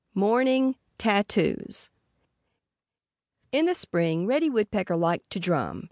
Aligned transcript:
*III* 0.15 0.19
*MORNING 0.19 0.75
TATTOOS* 0.97 1.91
In 3.51 3.67
the 3.67 3.75
spring 3.75 4.25
Reddy 4.25 4.49
Woodpecker 4.49 4.95
liked 4.95 5.29
to 5.29 5.39
drum. 5.39 5.79